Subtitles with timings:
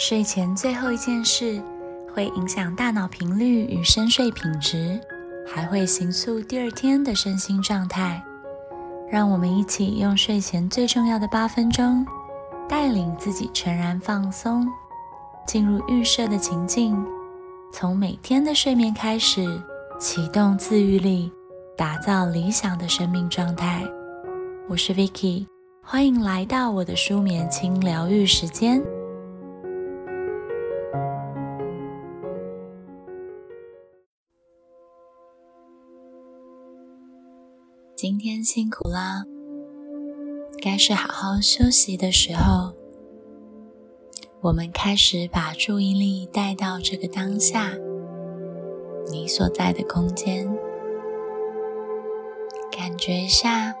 [0.00, 1.60] 睡前最后一件事
[2.14, 5.00] 会影响大脑频率与深睡品质，
[5.44, 8.22] 还会形塑第二天的身心状态。
[9.10, 12.06] 让我们一起用睡前最重要的八分钟，
[12.68, 14.68] 带领自己全然放松，
[15.44, 17.04] 进入预设的情境，
[17.72, 19.60] 从每天的睡眠开始，
[19.98, 21.32] 启动自愈力，
[21.76, 23.84] 打造理想的生命状态。
[24.68, 25.46] 我是 Vicky，
[25.82, 28.80] 欢迎来到我的舒眠轻疗愈时间。
[38.00, 39.24] 今天辛苦啦，
[40.62, 42.72] 该是好好休息的时候。
[44.40, 47.72] 我们开始把注意力带到这个当下，
[49.10, 50.46] 你所在的空间，
[52.70, 53.74] 感觉一下，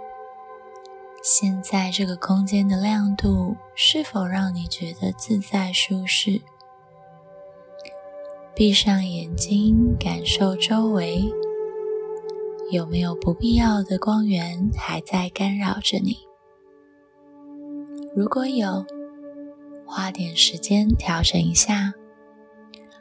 [1.22, 6.40] 现在这个空间的亮度是否让你觉得自在舒适？
[8.52, 11.32] 闭上眼睛，感受周围。
[12.70, 16.18] 有没有不必要的光源还在干扰着你？
[18.14, 18.84] 如果有，
[19.86, 21.94] 花点时间调整一下，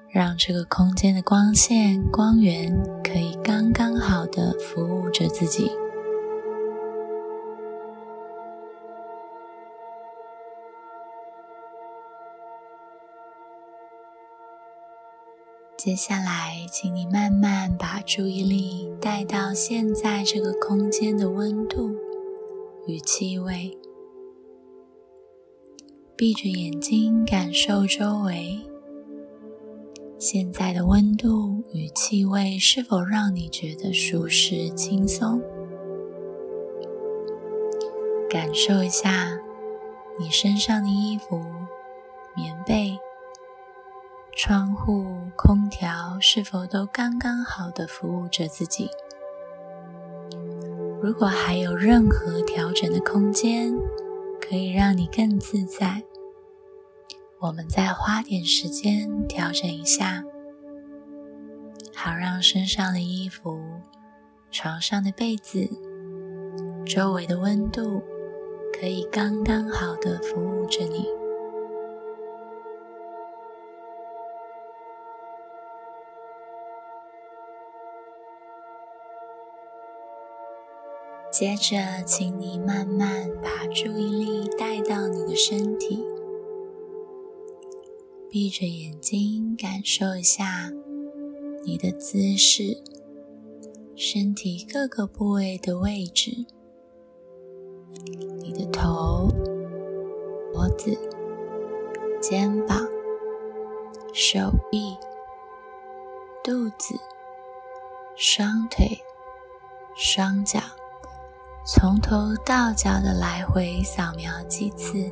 [0.09, 2.71] 让这个空间的光线、光源
[3.03, 5.69] 可以刚刚好的服务着自己。
[15.87, 21.95] 接下来，请你慢慢把注意力带到现在这个空间的温度
[22.87, 23.71] 与气味。
[26.17, 28.59] 闭着眼睛，感受周围
[30.19, 35.41] 现在的温度与气味是否让你觉得舒适、轻松？
[38.29, 39.39] 感受一下
[40.19, 41.41] 你身上的衣服、
[42.35, 42.99] 棉被。
[44.39, 45.16] 窗户、
[46.29, 48.89] 是否都刚刚好的服务着自己？
[51.01, 53.73] 如果还有任何调整的空间，
[54.41, 56.03] 可以让你更自在，
[57.39, 60.21] 我们再花点时间调整一下，
[61.95, 63.61] 好让身上的衣服、
[64.51, 65.65] 床上的被子、
[66.85, 68.03] 周围的温度
[68.77, 71.07] 可以刚刚好的服务着你。
[81.39, 86.03] 接着，请你慢慢把注意力带到你的身体，
[88.27, 90.71] 闭着眼睛，感受一下
[91.63, 92.81] 你的姿势，
[93.95, 96.47] 身体各个部位的位置，
[98.39, 99.29] 你的头、
[100.51, 100.97] 脖子、
[102.19, 102.83] 肩膀、
[104.11, 104.39] 手
[104.71, 104.97] 臂、
[106.43, 106.95] 肚子、
[108.15, 108.97] 双腿、
[109.95, 110.59] 双脚。
[111.69, 115.11] 从头到脚的来回扫描几次，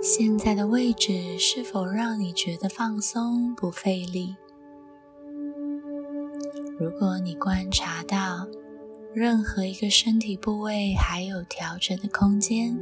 [0.00, 4.36] 现在的位置是否让你觉得放松不费力？
[6.78, 8.46] 如果你观察到
[9.12, 12.78] 任何一个身体部位还有调整的空间，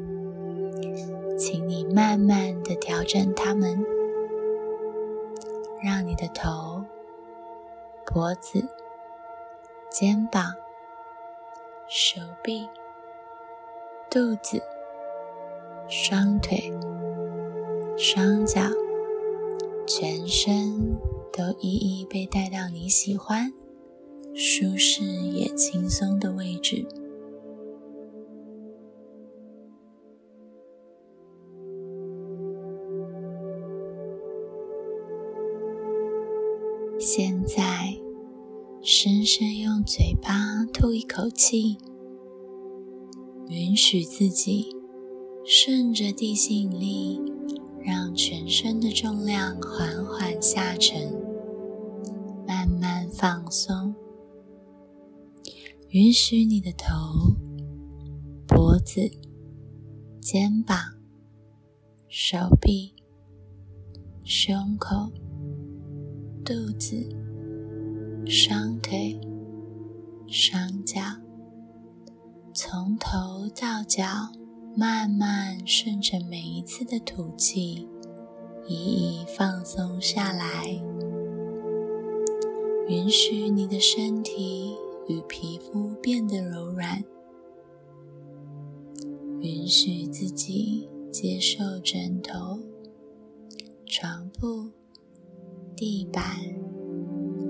[1.39, 3.83] 请你慢慢的调整它们，
[5.83, 6.85] 让你的头、
[8.05, 8.63] 脖子、
[9.91, 10.53] 肩膀。
[11.89, 12.69] 手臂、
[14.11, 14.61] 肚子、
[15.89, 16.73] 双腿、
[17.97, 18.61] 双脚、
[19.87, 20.99] 全身
[21.33, 23.53] 都一一被带到你喜欢、
[24.35, 26.85] 舒适也轻松的位置。
[38.89, 41.77] 深深用嘴巴吐一口气，
[43.49, 44.69] 允许自己
[45.45, 47.21] 顺着地心引力，
[47.81, 51.13] 让全身的重量缓缓下沉，
[52.47, 53.93] 慢慢放松。
[55.89, 56.95] 允许你的头、
[58.47, 59.01] 脖子、
[60.21, 60.79] 肩膀、
[62.07, 62.95] 手臂、
[64.23, 65.11] 胸口、
[66.45, 67.26] 肚子。
[68.29, 69.21] 双腿、
[70.27, 71.01] 双脚，
[72.53, 74.05] 从头到脚，
[74.77, 77.87] 慢慢顺着每一次的吐气，
[78.67, 80.67] 一一放松下来。
[82.89, 84.75] 允许你的身体
[85.09, 87.05] 与皮肤变得柔软，
[89.41, 92.59] 允许自己接受枕头、
[93.87, 94.73] 床铺、
[95.77, 96.25] 地板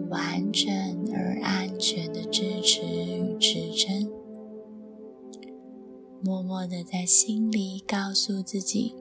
[0.08, 0.70] 完整
[1.12, 4.10] 而安全的支持与支撑。
[6.22, 8.94] 默默的在心里告诉自己：“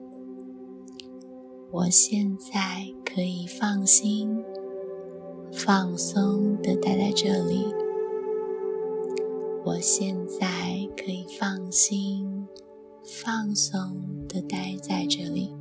[1.72, 4.44] 我现在可以放心、
[5.52, 7.66] 放松的待在这里。
[9.64, 12.46] 我现在可以放心、
[13.04, 15.52] 放松的待在这里。”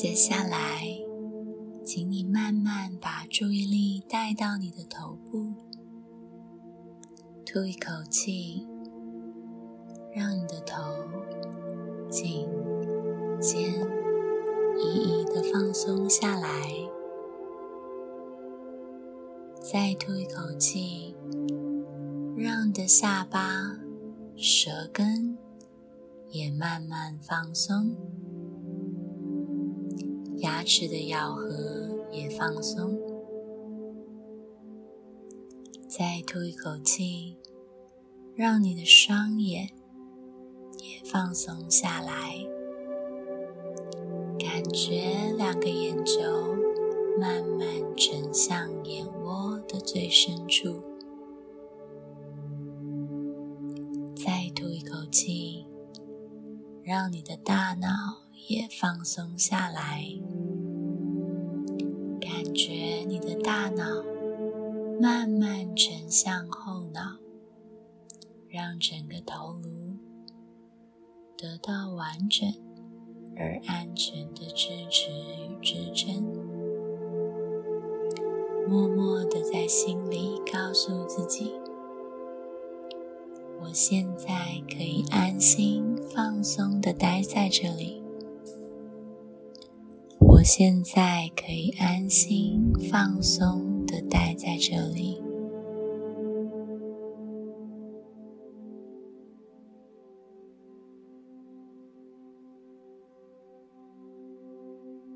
[0.00, 0.86] 接下来，
[1.84, 5.54] 请你慢慢把注意力带到你的头部，
[7.44, 8.64] 吐一口气，
[10.14, 10.76] 让你的头
[12.08, 12.48] 颈、
[13.40, 13.72] 肩
[14.78, 16.48] 一一的放松下来。
[19.60, 21.16] 再吐一口气，
[22.36, 23.80] 让你的下巴、
[24.36, 25.36] 舌根
[26.30, 27.96] 也慢慢放松。
[30.48, 31.46] 牙齿的咬合
[32.10, 32.98] 也放松，
[35.86, 37.36] 再吐一口气，
[38.34, 39.68] 让你的双眼
[40.78, 42.46] 也放松下来，
[44.38, 46.22] 感觉两个眼球
[47.20, 50.82] 慢慢沉向眼窝的最深处。
[54.16, 55.66] 再吐一口气，
[56.82, 57.88] 让你的大脑。
[58.48, 60.06] 也放松下来，
[63.08, 64.04] 你的大脑
[65.00, 67.16] 慢慢沉向后脑，
[68.50, 69.96] 让整个头颅
[71.34, 72.46] 得到完整
[73.34, 76.22] 而安全的支持与支撑。
[78.68, 81.54] 默默的在心里告诉自己：
[83.58, 88.02] 我现在可以安心放松的待在这里。
[90.38, 95.20] 我现在可以安心放松的待在这里。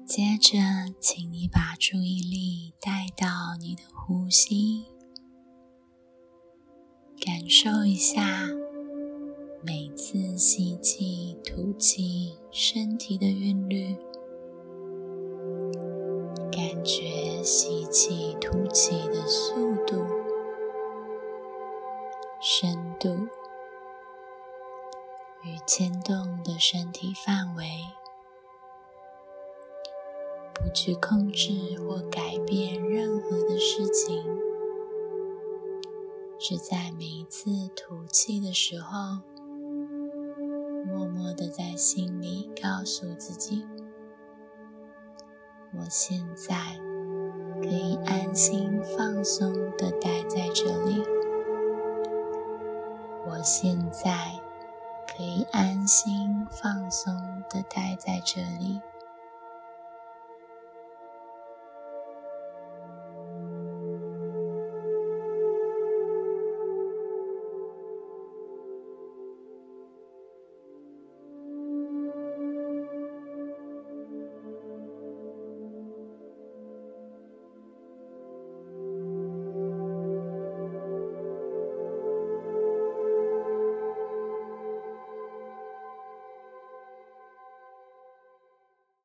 [0.04, 0.58] 接着，
[0.98, 4.86] 请你把注意力带到你的呼吸，
[7.24, 8.48] 感受一下
[9.64, 13.96] 每次吸气、吐气身体的韵律。
[22.44, 23.28] 深度
[25.44, 27.64] 与牵动的身体范围，
[30.52, 34.26] 不去控制或改变任何的事情，
[36.36, 39.20] 只在每一次吐气的时候，
[40.84, 43.64] 默默的在心里告诉自己。
[45.78, 46.76] 我现在
[47.62, 51.21] 可以安心放松的待在这里。
[53.24, 54.32] 我现在
[55.06, 58.80] 可以安心放松的待在这里。